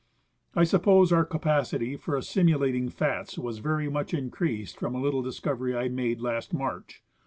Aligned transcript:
I 0.55 0.63
suppose 0.63 1.11
our 1.13 1.23
capacity 1.23 1.95
for 1.95 2.17
assimilating 2.17 2.89
fats 2.89 3.37
was 3.37 3.59
very 3.59 3.87
much 3.87 4.15
increased 4.15 4.79
from 4.79 4.95
a 4.95 4.99
little 4.99 5.21
discovery 5.21 5.77
I 5.77 5.89
made 5.89 6.21
last 6.21 6.55
March. 6.55 7.03